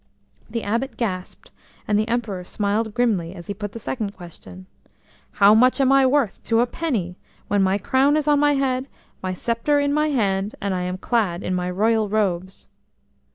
[0.49, 1.51] The Abbot gasped,
[1.87, 4.65] and the Emperor smiled grimly as he put the second question.
[5.33, 7.17] "How much am I worth to a penny,
[7.49, 8.87] when my crown is on my head,
[9.21, 12.67] my sceptre in my hand, and I am clad in my royal robes?"